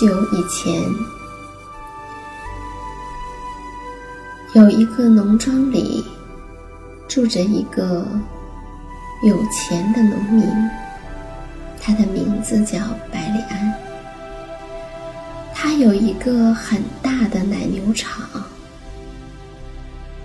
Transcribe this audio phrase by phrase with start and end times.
[0.00, 0.82] 久以前，
[4.54, 6.02] 有一个农庄里
[7.06, 8.06] 住着一个
[9.22, 10.48] 有钱的农民，
[11.78, 12.78] 他的名字叫
[13.12, 13.74] 百里安。
[15.52, 18.26] 他有一个很大的奶牛场，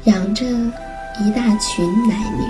[0.06, 0.46] 养着
[1.20, 2.48] 一大群奶牛。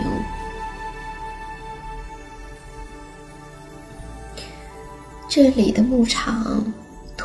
[5.27, 6.63] 这里的牧场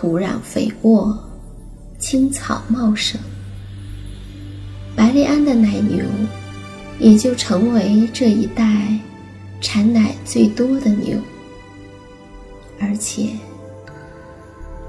[0.01, 1.15] 土壤肥沃，
[1.99, 3.21] 青草茂盛，
[4.97, 5.99] 白利安的奶牛
[6.99, 8.99] 也就成为这一带
[9.61, 11.19] 产奶最多的牛，
[12.81, 13.29] 而且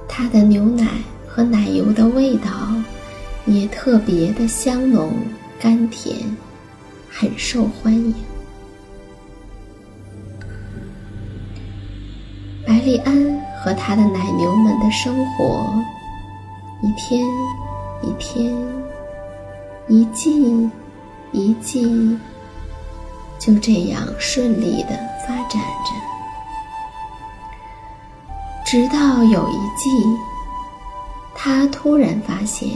[0.07, 0.87] 它的牛奶
[1.27, 2.73] 和奶油的味道
[3.45, 5.11] 也特别的香浓
[5.59, 6.15] 甘甜，
[7.09, 8.15] 很受欢迎。
[12.65, 15.71] 白利安和他的奶牛们的生活，
[16.81, 17.23] 一天
[18.01, 18.51] 一天，
[19.87, 20.69] 一季
[21.31, 22.17] 一季，
[23.37, 24.89] 就这样顺利的
[25.27, 25.93] 发展着。
[28.65, 29.89] 直到有一季，
[31.35, 32.67] 他突然发现，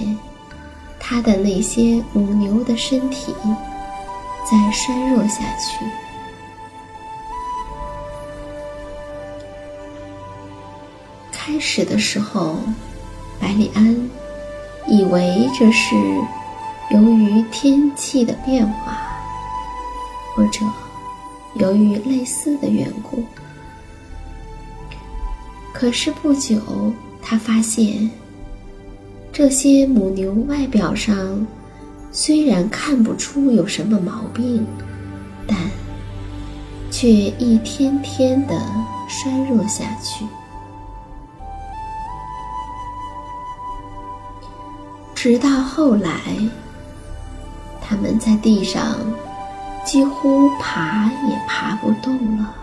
[1.00, 3.34] 他的那些母牛的身体
[4.44, 5.84] 在衰弱下去。
[11.68, 12.60] 始的时候，
[13.40, 14.10] 百里安
[14.88, 15.96] 以为这是
[16.92, 18.96] 由于天气的变化，
[20.36, 20.60] 或者
[21.56, 23.24] 由于类似的缘故。
[25.74, 26.62] 可是不久，
[27.20, 28.12] 他发现
[29.34, 31.46] 这些母牛外表上
[32.12, 34.64] 虽然看不出有什么毛病，
[35.48, 35.58] 但
[36.92, 38.56] 却一天天的
[39.10, 40.24] 衰弱下去。
[45.26, 46.12] 直到后来，
[47.82, 48.96] 他们在地上
[49.84, 52.54] 几乎爬也爬不动了。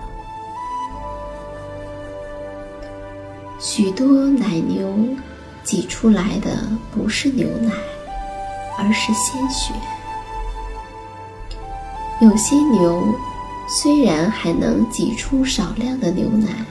[3.58, 4.96] 许多奶牛
[5.64, 6.56] 挤出来的
[6.94, 7.72] 不是牛奶，
[8.78, 9.74] 而是鲜血，
[12.20, 13.04] 有些牛
[13.68, 16.64] 虽然还能挤出少量的牛奶，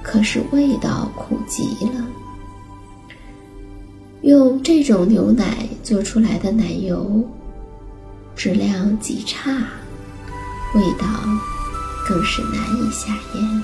[0.00, 2.04] 可是味道苦极了。
[4.26, 7.24] 用这种牛奶做出来的奶油，
[8.34, 9.52] 质量极差，
[10.74, 11.06] 味道
[12.08, 13.62] 更是难以下咽。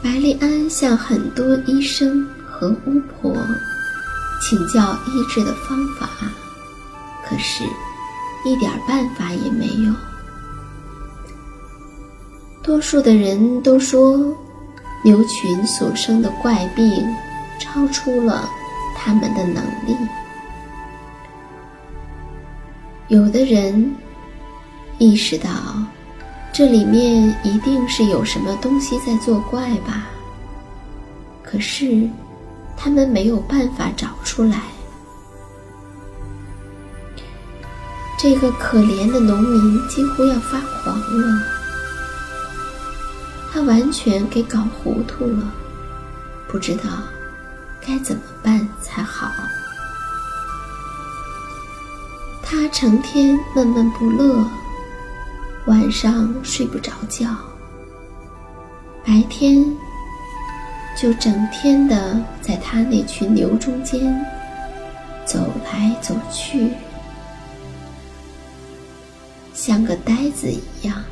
[0.00, 3.36] 白丽安向很多医生和巫婆
[4.40, 6.08] 请教医治的方法，
[7.26, 7.64] 可是，
[8.44, 9.92] 一点办法也没有。
[12.62, 14.32] 多数的人都说。
[15.02, 17.06] 牛群所生的怪病，
[17.58, 18.48] 超出了
[18.96, 19.96] 他们的能力。
[23.08, 23.94] 有的人
[24.98, 25.50] 意识到，
[26.52, 30.06] 这里面一定是有什么东西在作怪吧。
[31.42, 32.08] 可是，
[32.76, 34.62] 他们没有办法找出来。
[38.16, 41.59] 这个可怜的农民几乎要发狂了。
[43.52, 45.52] 他完全给搞糊涂了，
[46.48, 46.84] 不知道
[47.84, 49.30] 该怎么办才好。
[52.42, 54.44] 他成天闷闷不乐，
[55.66, 57.36] 晚上睡不着觉，
[59.04, 59.64] 白天
[60.96, 64.24] 就整天的在他那群牛中间
[65.24, 66.72] 走来走去，
[69.54, 71.02] 像个呆子一样。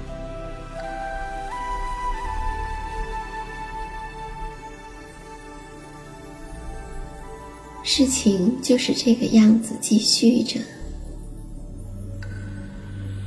[7.91, 10.61] 事情就是这个样子继续着，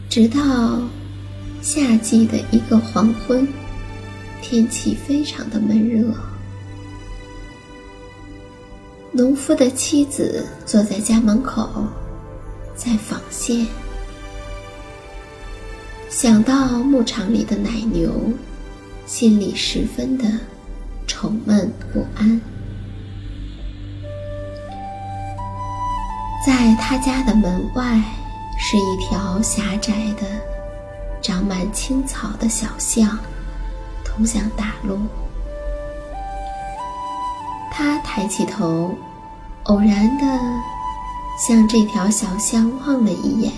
[0.07, 0.79] 直到
[1.63, 3.47] 夏季的一个黄昏，
[4.39, 6.13] 天气非常的闷热。
[9.11, 11.67] 农夫的妻子坐在家门口，
[12.75, 13.65] 在纺线，
[16.07, 18.11] 想到牧场里的奶牛，
[19.07, 20.25] 心里十分的
[21.07, 22.39] 愁闷不安。
[26.43, 28.01] 在他家的门外，
[28.57, 30.25] 是一条狭窄的、
[31.21, 33.15] 长满青草的小巷，
[34.03, 34.97] 通向大路。
[37.71, 38.95] 他抬起头，
[39.65, 40.25] 偶然的
[41.38, 43.51] 向这条小巷望了一眼，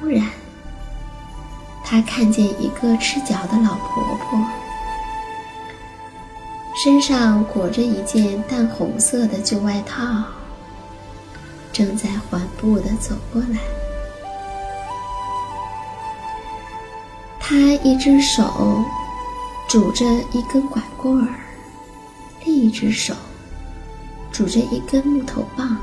[0.00, 0.24] 忽然，
[1.82, 4.38] 他看见一个赤脚的老婆婆，
[6.76, 10.04] 身上裹着一件淡红色的旧外套。
[11.76, 13.60] 正在缓步的走过来，
[17.38, 18.82] 他一只手
[19.68, 21.28] 拄着一根拐棍儿，
[22.46, 23.12] 另一只手
[24.32, 25.76] 拄着一根木头棒。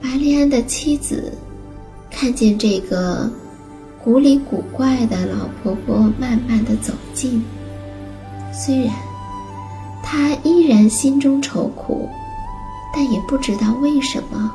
[0.00, 1.36] 白丽安的妻子
[2.08, 3.28] 看见这个
[4.00, 7.44] 古里古怪的老婆婆慢慢的走近，
[8.52, 8.94] 虽然
[10.04, 12.08] 她依然心中愁苦。
[12.92, 14.52] 但也不知道为什么，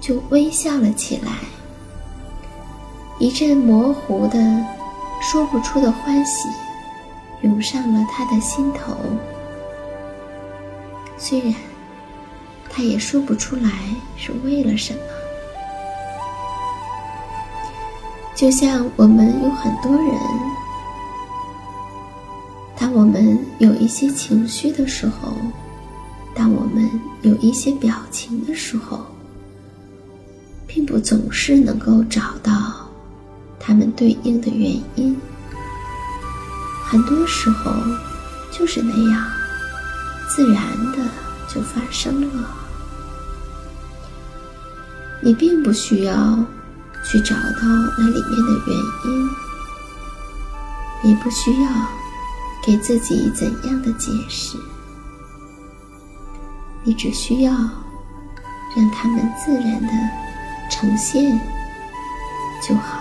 [0.00, 1.32] 就微笑了起来。
[3.18, 4.38] 一阵模糊的、
[5.20, 6.48] 说不出的欢喜
[7.42, 8.96] 涌上了他的心头。
[11.18, 11.54] 虽然
[12.70, 13.70] 他也说不出来
[14.16, 15.00] 是为了什么，
[18.34, 20.14] 就像我们有很多人，
[22.78, 25.34] 当我们有一些情绪的时候。
[26.38, 29.04] 当我们有一些表情的时候，
[30.64, 32.88] 并不总是能够找到
[33.58, 35.16] 它们对应的原因。
[36.84, 37.72] 很多时候
[38.52, 39.24] 就是那样，
[40.28, 40.98] 自然的
[41.52, 42.48] 就发生了。
[45.20, 46.38] 你并不需要
[47.04, 47.62] 去找到
[47.98, 49.28] 那里面的原因，
[51.10, 51.68] 也不需要
[52.64, 54.56] 给自己怎样的解释。
[56.86, 59.88] 你只需要让它们自然的
[60.70, 61.38] 呈现
[62.62, 63.00] 就好。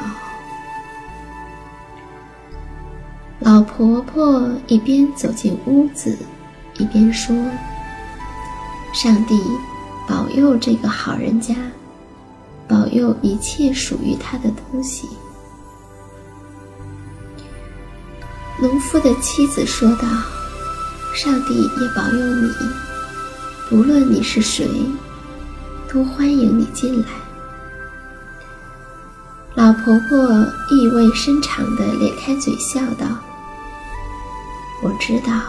[3.40, 6.18] 老婆婆一边走进屋子，
[6.80, 7.36] 一边说
[8.92, 9.40] ：“上帝
[10.08, 11.54] 保佑这个好人家，
[12.68, 15.08] 保佑一切属于他的东西。”
[18.60, 20.08] 农夫的妻子说道
[21.14, 22.50] ：“上帝也保佑你。”
[23.72, 24.70] 无论你是谁，
[25.92, 27.08] 都欢迎你进来。
[29.56, 33.08] 老婆婆意味深长地咧开嘴笑道
[34.84, 35.42] ：“我知道，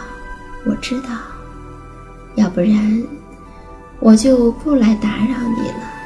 [0.65, 1.09] 我知道，
[2.35, 3.03] 要不然
[3.99, 5.96] 我就不来打扰你了。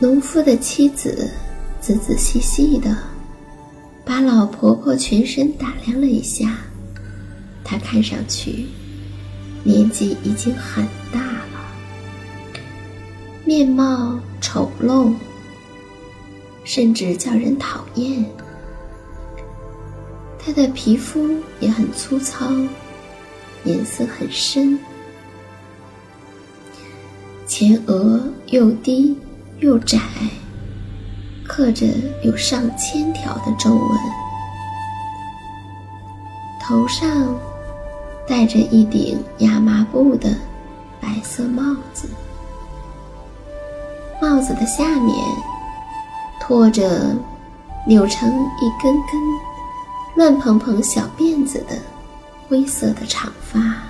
[0.00, 1.28] 农夫的妻子
[1.80, 2.96] 仔仔细细的
[4.04, 6.58] 把老婆婆全身打量了一下，
[7.64, 8.66] 她看上去
[9.64, 11.60] 年纪已经很大了，
[13.44, 15.12] 面貌丑陋，
[16.62, 18.24] 甚至叫人讨厌。
[20.38, 21.28] 她的皮肤
[21.58, 22.48] 也很粗糙，
[23.64, 24.78] 颜色很深，
[27.48, 29.16] 前额又低。
[29.60, 29.98] 又窄，
[31.44, 31.84] 刻着
[32.22, 33.98] 有上千条的皱纹，
[36.60, 37.36] 头上
[38.26, 40.30] 戴着一顶亚麻布的
[41.00, 42.08] 白色帽子，
[44.22, 45.12] 帽子的下面
[46.40, 47.16] 拖着
[47.84, 49.20] 扭成一根根
[50.14, 51.76] 乱蓬蓬小辫子的
[52.48, 53.87] 灰色的长发。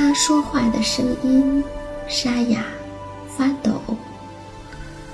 [0.00, 1.62] 他说话的声音
[2.08, 2.64] 沙哑、
[3.28, 3.78] 发抖，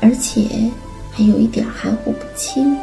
[0.01, 0.71] 而且
[1.13, 2.79] 还有一点含糊不清。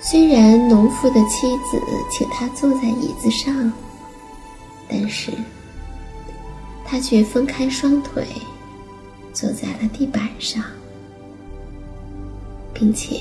[0.00, 1.78] 虽然农夫的妻子
[2.10, 3.70] 请他坐在椅子上，
[4.88, 5.32] 但是
[6.82, 8.26] 他却分开双腿，
[9.34, 10.64] 坐在了地板上，
[12.72, 13.20] 并且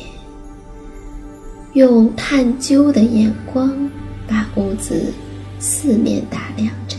[1.73, 3.77] 用探究的眼光
[4.25, 5.13] 把屋子。
[5.59, 6.97] 四面打量着，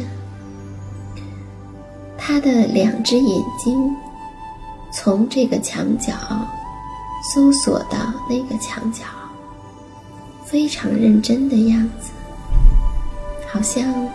[2.16, 3.96] 他的两只眼睛
[4.92, 6.12] 从这个墙角
[7.32, 9.04] 搜索到那个墙角，
[10.44, 12.10] 非常认真的样子，
[13.48, 14.08] 好像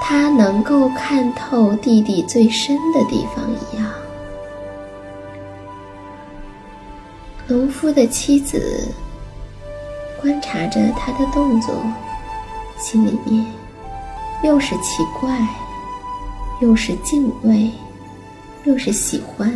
[0.00, 3.86] 他能够看透地底最深的地方一样。
[7.46, 8.88] 农夫的妻子
[10.20, 11.74] 观察着他的动作。
[12.80, 13.44] 心里面
[14.42, 15.38] 又是奇怪，
[16.62, 17.70] 又是敬畏，
[18.64, 19.52] 又是喜欢。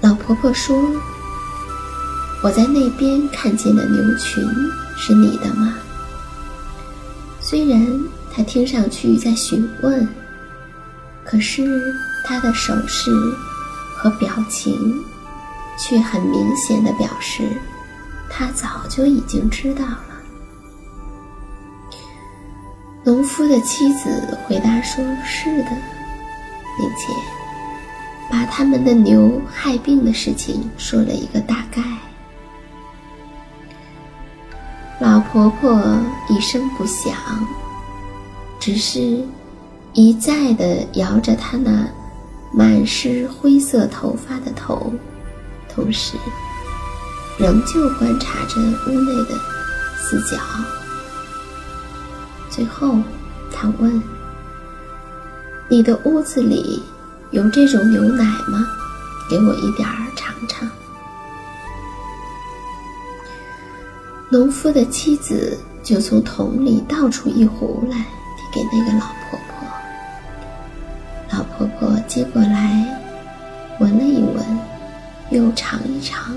[0.00, 0.80] 老婆婆说
[2.44, 4.42] ：“我在那边看见的牛群
[4.96, 5.74] 是你的吗？”
[7.42, 7.84] 虽然
[8.32, 10.08] 她听上去在询问，
[11.24, 11.92] 可是。
[12.28, 13.10] 他的手势
[13.96, 15.02] 和表情，
[15.78, 17.58] 却很明显的表示，
[18.28, 20.04] 他早就已经知道了。
[23.02, 25.70] 农夫的妻子回答说：“是的，
[26.76, 27.14] 并且
[28.30, 31.82] 把他们的牛害病的事情说了一个大概。”
[35.00, 37.14] 老婆婆一声不响，
[38.60, 39.24] 只是
[39.94, 41.88] 一再的摇着她那。
[42.52, 44.92] 满是灰色头发的头，
[45.68, 46.16] 同时
[47.38, 49.38] 仍旧观察着屋内的
[49.96, 50.40] 四角。
[52.50, 52.98] 最后，
[53.52, 54.02] 他问
[55.68, 56.82] ：“你的屋子里
[57.30, 58.66] 有这种牛奶吗？
[59.30, 60.68] 给我一点儿尝尝。”
[64.30, 69.06] 农夫的妻子就从桶里倒出一壶来，递给那个老。
[69.30, 69.37] 婆
[72.08, 72.86] 接过来，
[73.78, 74.42] 闻了一闻，
[75.30, 76.34] 又尝一尝，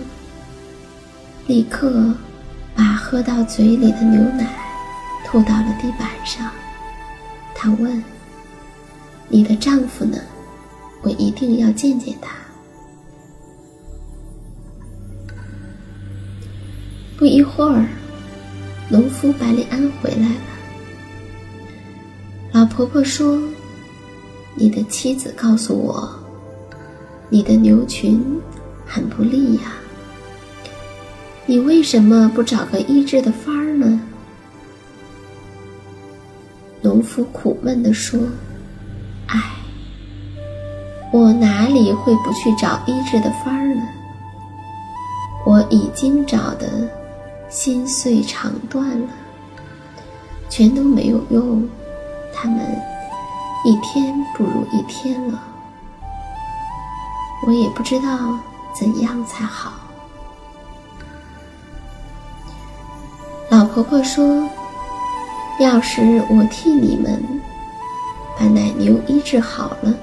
[1.48, 2.14] 立刻
[2.76, 4.54] 把喝到嘴里的牛奶
[5.26, 6.52] 吐到了地板上。
[7.56, 8.04] 她问
[9.30, 10.18] ：“你的丈夫呢？
[11.04, 12.32] 我一定要见见他。”
[17.18, 17.86] 不一会儿，
[18.90, 20.42] 农夫百里安回来了。
[22.52, 23.42] 老婆婆说。
[24.54, 26.10] 你的妻子告诉我，
[27.30, 28.40] 你的牛群
[28.86, 29.62] 很不利呀。
[31.46, 34.00] 你为什么不找个医治的法儿呢？
[36.82, 38.20] 农夫苦闷地说
[39.28, 39.42] ：“唉，
[41.12, 43.82] 我哪里会不去找医治的法儿呢？
[45.46, 46.68] 我已经找得
[47.50, 49.08] 心碎肠断了，
[50.50, 51.68] 全都没有用。
[52.34, 52.60] 他们。”
[53.64, 55.40] 一天不如一天了，
[57.46, 58.40] 我也不知道
[58.74, 59.74] 怎样才好。
[63.50, 64.50] 老婆婆说
[65.60, 67.24] ：“要是我替你们
[68.40, 69.94] 把奶牛医治好了，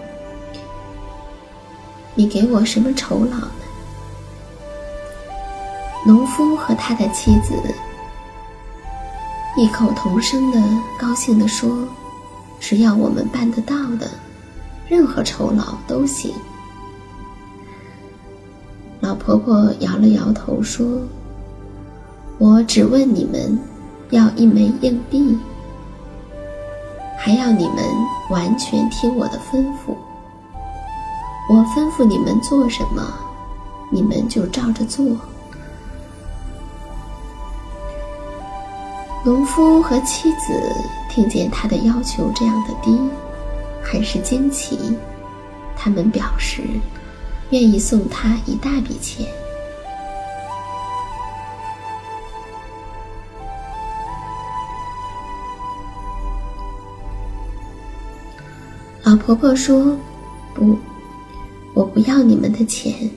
[2.14, 3.50] 你给我什么酬劳呢？”
[6.06, 7.54] 农夫和他的妻子
[9.56, 10.62] 异口同声的
[10.96, 11.68] 高兴地说
[12.60, 14.08] ：“只要我们办得到的，
[14.88, 16.32] 任何酬劳都行。”
[19.00, 20.86] 老婆婆摇了摇头说
[22.38, 23.58] ：“我只问你们，
[24.10, 25.38] 要一枚硬币，
[27.16, 27.76] 还要你们
[28.30, 29.96] 完全听我的吩咐。
[31.50, 33.02] 我吩咐你们做什么，
[33.90, 35.06] 你们就照着做。”
[39.28, 40.58] 农夫和妻子
[41.10, 42.98] 听见他的要求这样的低，
[43.82, 44.78] 很是惊奇。
[45.76, 46.62] 他们表示
[47.50, 49.26] 愿意送他一大笔钱。
[59.02, 59.94] 老婆婆说
[60.56, 60.74] ：“不，
[61.74, 63.10] 我不要你们的钱，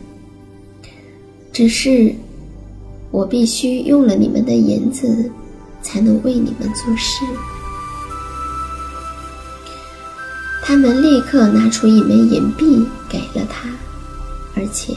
[1.53, 2.13] 只是
[3.12, 5.32] 我必须用了你们的银子。”
[5.82, 7.26] 才能为你们做事。
[10.64, 13.68] 他们立刻拿出一枚银币给了他，
[14.56, 14.96] 而且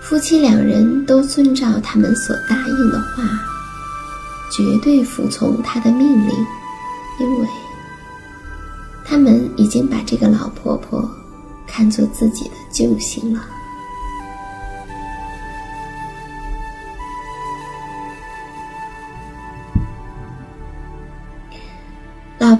[0.00, 3.22] 夫妻两人都遵照他们所答应的话，
[4.50, 6.46] 绝对服从他的命令，
[7.20, 7.48] 因为
[9.04, 11.10] 他们已经把这个老婆婆
[11.66, 13.40] 看作自己的救星了。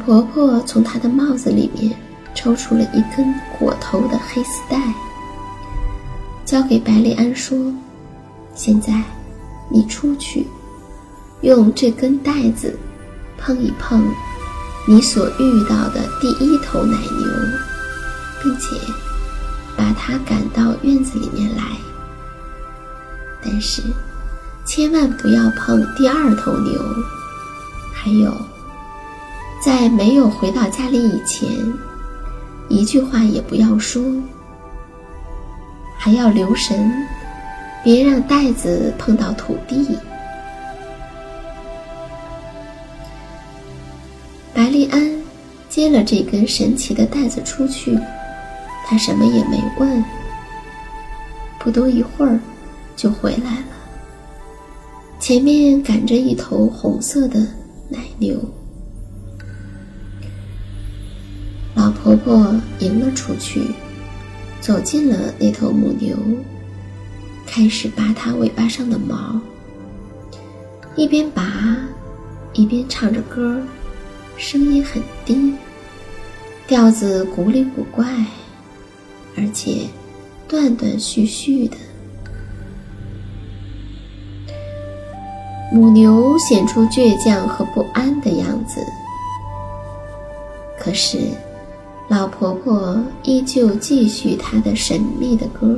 [0.04, 1.96] 婆婆从她的帽子里面
[2.34, 4.78] 抽出了一根裹头的黑丝带，
[6.44, 7.56] 交给白丽安说
[8.54, 9.02] ：“现在，
[9.70, 10.46] 你出去，
[11.40, 12.78] 用这根带子
[13.38, 14.06] 碰一碰
[14.86, 17.26] 你所遇到的第一头奶牛，
[18.42, 18.76] 并且
[19.74, 21.62] 把它赶到院子里面来。
[23.42, 23.82] 但是，
[24.66, 26.78] 千万不要碰第二头牛，
[27.94, 28.34] 还有。”
[29.64, 31.48] 在没有回到家里以前，
[32.68, 34.04] 一句话也不要说，
[35.96, 36.92] 还要留神，
[37.82, 39.96] 别让袋子碰到土地。
[44.52, 45.10] 白丽安
[45.70, 47.98] 接了这根神奇的带子出去，
[48.86, 50.04] 他什么也没问，
[51.58, 52.38] 不多一会儿
[52.94, 53.66] 就回来了，
[55.18, 57.40] 前面赶着一头红色的
[57.88, 58.38] 奶牛。
[61.74, 63.62] 老婆婆迎了出去，
[64.60, 66.16] 走进了那头母牛，
[67.44, 69.40] 开始拔它尾巴上的毛。
[70.96, 71.76] 一边拔，
[72.52, 73.60] 一边唱着歌，
[74.36, 75.52] 声音很低，
[76.68, 78.06] 调子古里古怪，
[79.36, 79.88] 而且
[80.46, 81.76] 断断续续的。
[85.72, 88.80] 母牛显出倔强和不安的样子，
[90.78, 91.18] 可是。
[92.14, 95.76] 老婆婆依旧继续她的神秘的歌，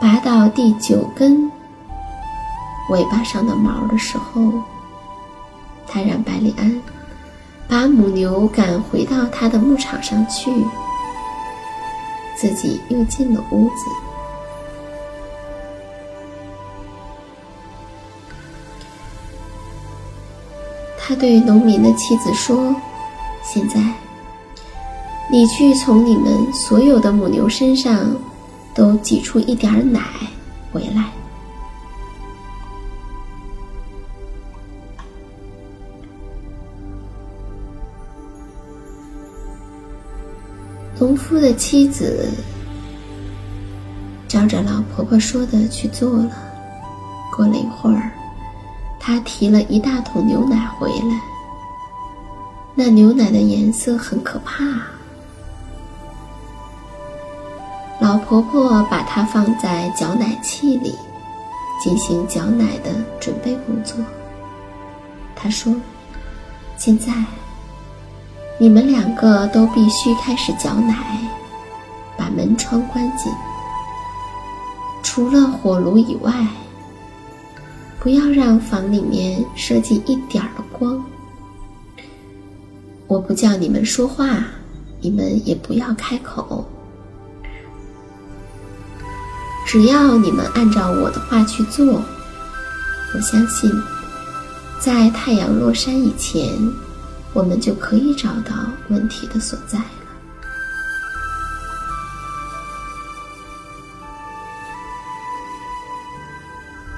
[0.00, 1.50] 拔到第九根
[2.90, 4.62] 尾巴上的毛的时候，
[5.88, 6.80] 她让百里安
[7.66, 10.52] 把母牛赶回到他的牧场上去，
[12.36, 13.74] 自己又进了屋子。
[20.96, 22.72] 他对农民的妻子说。
[23.42, 23.80] 现在，
[25.30, 28.14] 你去从你们所有的母牛身上
[28.74, 30.00] 都挤出一点奶
[30.72, 31.10] 回来。
[40.98, 42.28] 农夫的妻子
[44.28, 46.30] 照着老婆婆说的去做了。
[47.34, 48.12] 过了一会儿，
[48.98, 51.29] 她提了一大桶牛奶回来。
[52.82, 54.64] 那牛奶的颜色很可怕。
[58.00, 60.94] 老婆婆把它放在搅奶器里，
[61.78, 62.90] 进行搅奶的
[63.20, 64.02] 准备工作。
[65.36, 65.76] 她说
[66.78, 67.12] ：“现在，
[68.58, 71.18] 你们两个都必须开始搅奶，
[72.16, 73.30] 把门窗关紧，
[75.02, 76.32] 除了火炉以外，
[77.98, 80.98] 不要让房里面射进一点儿的光。”
[83.10, 84.38] 我不叫你们说话，
[85.00, 86.64] 你们也不要开口。
[89.66, 91.84] 只要你们按照我的话去做，
[93.12, 93.68] 我相信，
[94.78, 96.56] 在太阳落山以前，
[97.32, 98.54] 我们就可以找到
[98.90, 99.84] 问题的所在了。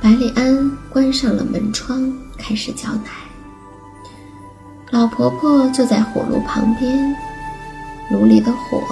[0.02, 3.31] 百里安关上了门窗，开始浇奶。
[4.92, 7.16] 老婆婆坐在火炉旁边，
[8.10, 8.84] 炉里的火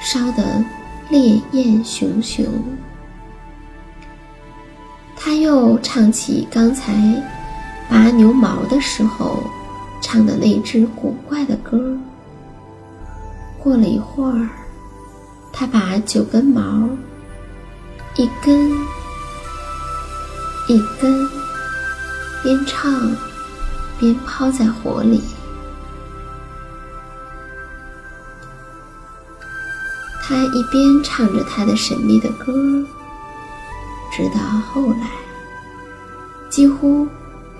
[0.00, 0.64] 烧得
[1.10, 2.46] 烈焰熊熊。
[5.16, 6.94] 她又唱起刚才
[7.90, 9.42] 拔牛毛的时候
[10.00, 11.98] 唱的那支古怪的歌。
[13.60, 14.48] 过了一会儿，
[15.52, 16.88] 她把九根毛
[18.14, 18.70] 一根。
[20.68, 21.28] 一根，
[22.44, 22.92] 边唱
[23.98, 25.22] 边抛在火里。
[30.22, 32.52] 他一边唱着他的神秘的歌，
[34.12, 35.08] 直到后来，
[36.50, 37.06] 几乎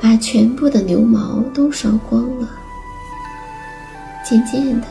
[0.00, 2.48] 把全部的牛毛都烧光了。
[4.24, 4.86] 渐渐的，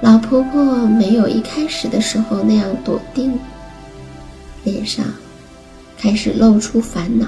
[0.00, 3.38] 老婆婆没有一开始的时候那样笃定，
[4.64, 5.04] 脸上。
[5.98, 7.26] 开始露出烦恼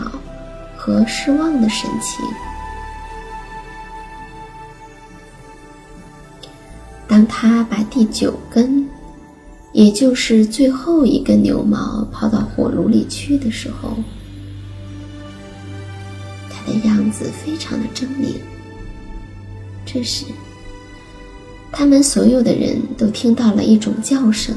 [0.76, 2.22] 和失望的神情。
[7.18, 8.88] 当他把第九根，
[9.72, 13.96] 也就是最后一根牛毛抛到火炉里去的时候，
[16.48, 18.36] 他的样子非常的狰狞。
[19.84, 20.26] 这时，
[21.72, 24.54] 他们所有的人都听到了一种叫声。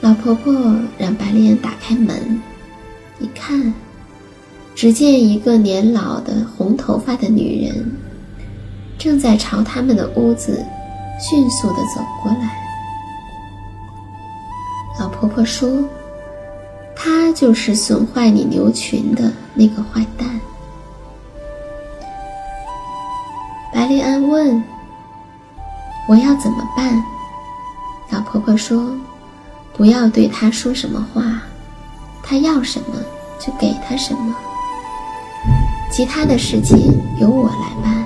[0.00, 0.52] 老婆婆
[0.98, 2.42] 让白莲打开门，
[3.20, 3.72] 一看，
[4.74, 7.92] 只见一个年老的红头发的女人，
[9.02, 10.64] 正在朝他们的屋子
[11.18, 12.56] 迅速的走过来。
[15.00, 15.84] 老婆婆说
[16.94, 20.40] ：“她就是损坏你牛群的那个坏蛋。”
[23.74, 24.62] 白丽安问
[26.06, 27.02] ：“我要怎么办？”
[28.10, 28.96] 老婆婆说。
[29.74, 31.40] 不要对他说什么话，
[32.22, 32.96] 他要什么
[33.40, 34.36] 就给他什么。
[35.90, 36.78] 其他的事情
[37.18, 38.01] 由我来办。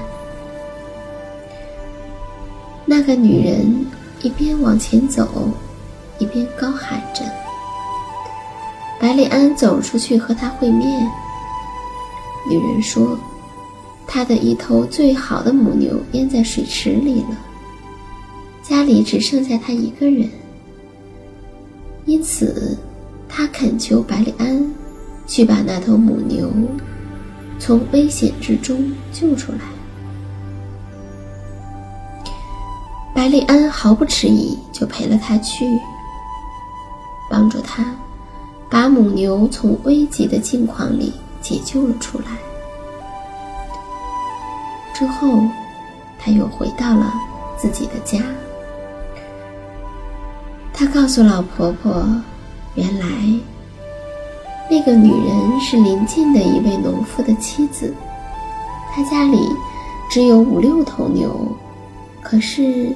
[2.99, 3.85] 那个女人
[4.23, 5.51] 一边往前走，
[6.19, 7.23] 一边高喊着。
[8.99, 11.07] 百里安走出去和她会面。
[12.49, 13.19] 女人说
[14.09, 17.37] ：“她的一头最好的母牛淹在水池里了，
[18.63, 20.27] 家里只剩下她一个人。”
[22.07, 22.79] 因此，
[23.29, 24.73] 他恳求百里安
[25.27, 26.51] 去把那头母牛
[27.59, 29.59] 从危险之中救出来。
[33.17, 35.81] 白丽安毫不迟疑，就陪了他去，
[37.31, 37.83] 帮助他
[38.69, 42.27] 把母牛从危急的境况里解救了出来。
[44.93, 45.41] 之后，
[46.19, 47.11] 他又回到了
[47.57, 48.23] 自己的家。
[50.75, 52.07] 他告诉老婆婆，
[52.75, 53.07] 原来
[54.71, 57.95] 那个女人是邻近的一位农夫的妻子，
[58.93, 59.39] 他家里
[60.11, 61.35] 只有五六头牛，
[62.21, 62.95] 可是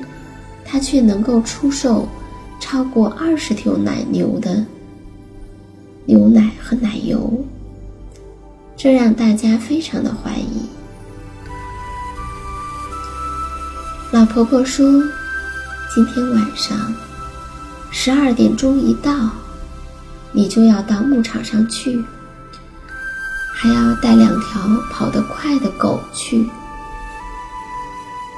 [0.64, 2.08] 他却能够出售
[2.60, 4.64] 超过二十头奶牛的
[6.04, 7.44] 牛奶和奶油，
[8.76, 10.68] 这让大家非常的怀疑。
[14.12, 14.84] 老婆婆说
[15.94, 16.76] ：“今天晚上。”
[17.92, 19.30] 十二点钟一到，
[20.30, 22.04] 你就要到牧场上去，
[23.52, 26.48] 还要带两条跑得快的狗去。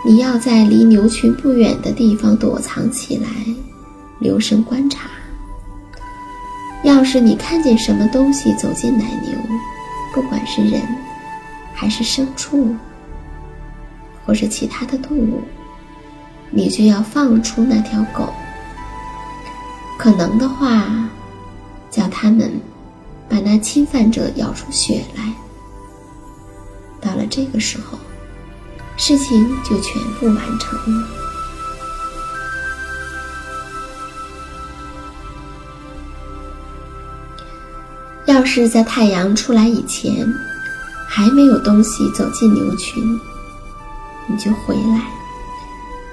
[0.04, 3.28] 你要在离牛群不远的地方躲藏起来，
[4.18, 5.08] 留神观察。
[6.82, 9.32] 要是你看见什么东西走进奶牛，
[10.12, 10.82] 不管是人，
[11.72, 12.74] 还是牲畜，
[14.26, 15.40] 或是其他的动物，
[16.50, 18.32] 你就要放出那条狗。
[19.96, 21.08] 可能的话，
[21.88, 22.50] 叫他们
[23.28, 25.32] 把那侵犯者咬出血来。
[27.00, 27.96] 到了这个时候，
[28.96, 31.08] 事情就全部完成了。
[38.26, 40.26] 要是在太阳出来以前，
[41.08, 43.20] 还没有东西走进牛群，
[44.26, 45.02] 你就回来，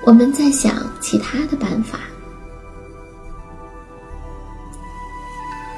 [0.03, 1.99] 我们再想其他的办法。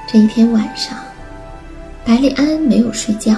[0.08, 0.98] 这一天晚上，
[2.04, 3.36] 百里安没有睡觉，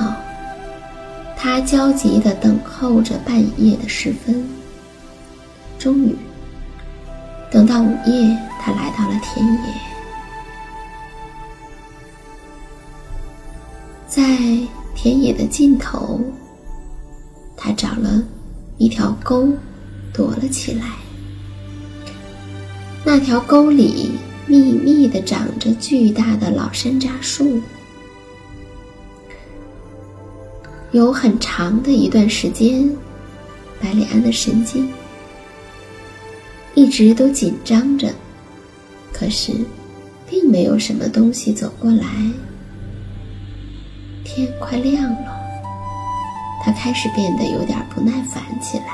[1.43, 4.47] 他焦急地等候着半夜的时分。
[5.77, 6.15] 终于，
[7.51, 9.59] 等到午夜，他来到了田野，
[14.07, 14.23] 在
[14.95, 16.21] 田野的尽头，
[17.57, 18.23] 他找了
[18.77, 19.49] 一条沟，
[20.13, 20.85] 躲了起来。
[23.03, 24.11] 那条沟里
[24.47, 27.61] 密密的长着巨大的老山楂树。
[30.93, 32.87] 有很长的一段时间，
[33.81, 34.87] 百里安的神经
[36.75, 38.13] 一直都紧张着，
[39.11, 39.51] 可是
[40.29, 42.05] 并没有什么东西走过来。
[44.23, 45.35] 天快亮了，
[46.63, 48.85] 他开始变得有点不耐烦起来。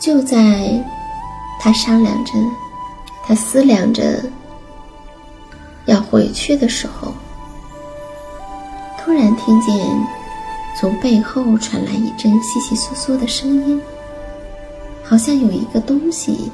[0.00, 0.82] 就在。
[1.64, 2.32] 他商量着，
[3.24, 4.20] 他思量着
[5.84, 7.14] 要回去的时候，
[8.98, 9.72] 突然听见
[10.76, 13.80] 从背后传来一阵窸窸窣窣的声音，
[15.04, 16.50] 好像有一个东西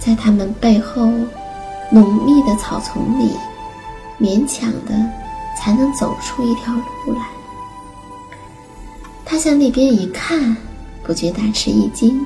[0.00, 1.08] 在他们背后
[1.92, 3.30] 浓密的草丛里，
[4.20, 4.92] 勉强的
[5.56, 7.28] 才能走出一条路来。
[9.24, 10.56] 他向那边一看，
[11.04, 12.20] 不觉大吃一惊。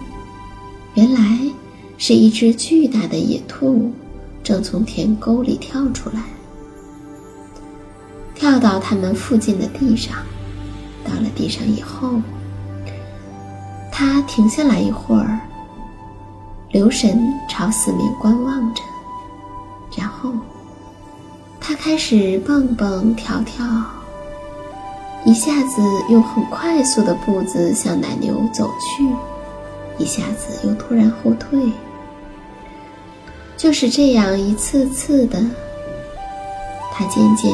[0.98, 1.48] 原来
[1.96, 3.92] 是一只巨大的野兔，
[4.42, 6.20] 正从田沟里跳出来，
[8.34, 10.16] 跳到他们附近的地上。
[11.04, 12.20] 到了地上以后，
[13.92, 15.38] 它停下来一会儿，
[16.72, 18.82] 留神朝四面观望着，
[19.96, 20.32] 然后
[21.60, 23.64] 它开始蹦蹦跳跳，
[25.24, 25.80] 一下子
[26.10, 29.06] 用很快速的步子向奶牛走去。
[29.98, 31.60] 一下子又突然后退，
[33.56, 35.44] 就是这样一次次的，
[36.92, 37.52] 他渐渐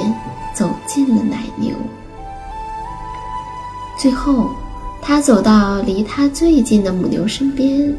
[0.55, 1.71] 走进了奶牛。
[3.99, 4.51] 最后，
[5.01, 7.97] 他走到离他最近的母牛身边，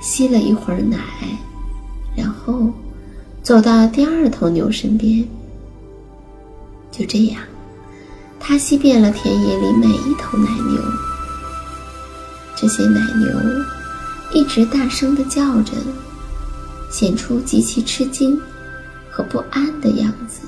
[0.00, 0.98] 吸了一会儿奶，
[2.16, 2.68] 然后
[3.42, 5.24] 走到第二头牛身边。
[6.90, 7.40] 就这样，
[8.40, 11.07] 他吸遍了田野里每一头奶牛。
[12.60, 13.28] 这些奶牛
[14.32, 15.74] 一直大声的叫着，
[16.90, 18.36] 显出极其吃惊
[19.08, 20.40] 和不安的样子。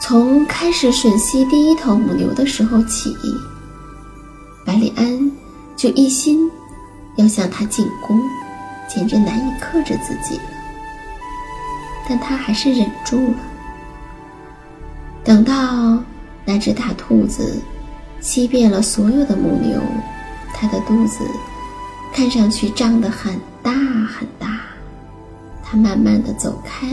[0.00, 3.14] 从开始吮吸第一头母牛的时候起，
[4.64, 5.30] 百里安
[5.76, 6.50] 就一心
[7.16, 8.18] 要向它进攻，
[8.88, 10.44] 简直难以克制自己了。
[12.08, 13.38] 但他还是忍住了。
[15.22, 16.02] 等到
[16.46, 17.60] 那只大兔子。
[18.24, 19.78] 吸遍了所有的母牛，
[20.54, 21.18] 它的肚子
[22.10, 24.60] 看上去胀得很大很大。
[25.62, 26.88] 它慢慢的走开，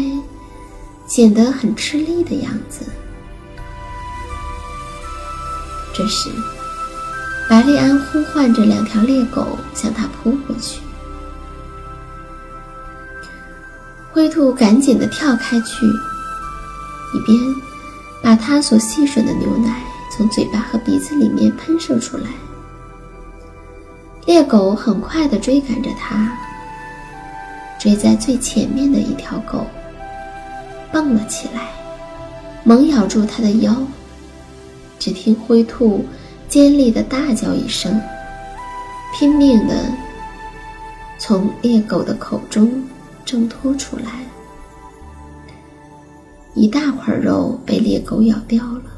[1.08, 2.86] 显得很吃力的样子。
[5.94, 6.30] 这时，
[7.50, 10.82] 白丽安呼唤着两条猎狗向它扑过去。
[14.12, 15.86] 灰兔赶紧的跳开去，
[17.16, 17.40] 一边
[18.22, 19.82] 把它所吸吮的牛奶。
[20.22, 22.26] 从嘴巴和鼻子里面喷射出来，
[24.28, 26.32] 猎狗很快地追赶着它。
[27.80, 29.66] 追在最前面的一条狗
[30.92, 31.72] 蹦了起来，
[32.64, 33.76] 猛咬住它的腰。
[35.00, 36.06] 只听灰兔
[36.48, 38.00] 尖利的大叫一声，
[39.16, 39.92] 拼命地
[41.18, 42.84] 从猎狗的口中
[43.26, 44.24] 挣脱出来，
[46.54, 48.91] 一大块肉被猎狗咬掉了。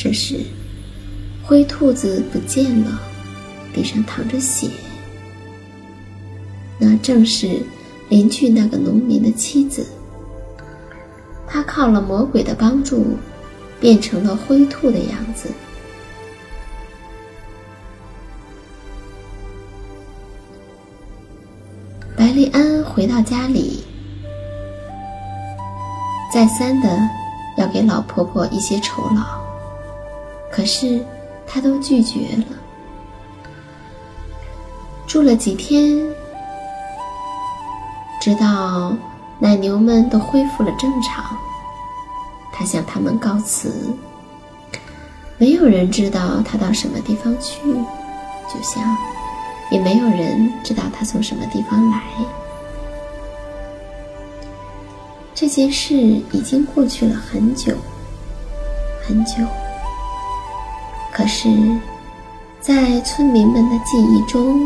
[0.00, 0.38] 这时，
[1.42, 3.00] 灰兔子不见了，
[3.74, 4.68] 地上淌着血。
[6.78, 7.60] 那正是
[8.08, 9.84] 邻居那个农民的妻子。
[11.48, 13.16] 他靠了魔鬼的帮助，
[13.80, 15.48] 变成了灰兔的样子。
[22.16, 23.82] 白丽安回到家里，
[26.32, 27.00] 再三的
[27.56, 29.37] 要给老婆婆一些酬劳。
[30.58, 31.00] 可是，
[31.46, 32.44] 他都拒绝了。
[35.06, 35.96] 住了几天，
[38.20, 38.92] 直到
[39.38, 41.24] 奶牛们都恢复了正常，
[42.52, 43.72] 他向他们告辞。
[45.36, 47.60] 没有人知道他到什么地方去，
[48.52, 48.82] 就像
[49.70, 52.02] 也没有人知道他从什么地方来。
[55.36, 57.72] 这件事已经过去了很久，
[59.06, 59.34] 很久。
[61.18, 61.48] 可是，
[62.60, 64.62] 在村民们的记忆中，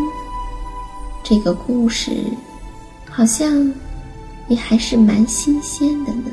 [1.24, 2.26] 这个故事
[3.08, 3.72] 好像
[4.48, 6.30] 也还是蛮新鲜的呢。